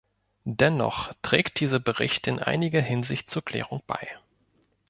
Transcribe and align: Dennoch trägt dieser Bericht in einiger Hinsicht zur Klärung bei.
Dennoch 0.49 1.13
trägt 1.21 1.59
dieser 1.59 1.77
Bericht 1.79 2.25
in 2.25 2.39
einiger 2.39 2.81
Hinsicht 2.81 3.29
zur 3.29 3.45
Klärung 3.45 3.83
bei. 3.85 4.07